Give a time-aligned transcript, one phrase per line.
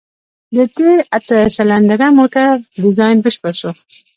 [0.55, 2.47] د دې اته سلنډره موټر
[2.81, 3.71] ډيزاين بشپړ شو.